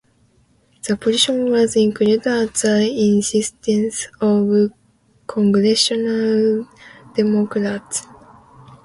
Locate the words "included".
1.75-2.25